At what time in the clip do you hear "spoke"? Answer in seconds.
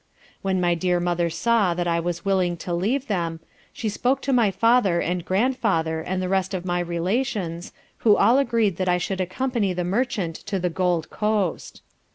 3.87-4.19